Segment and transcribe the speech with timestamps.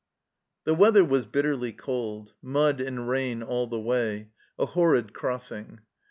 [0.63, 5.81] The weather was bitterly cold; mud and rain all the way a horrid crossing.